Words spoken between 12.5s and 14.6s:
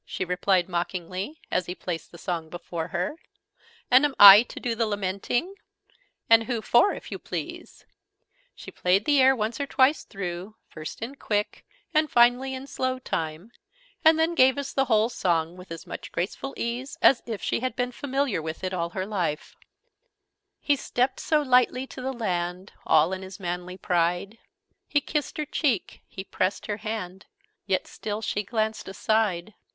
in slow, time; and then gave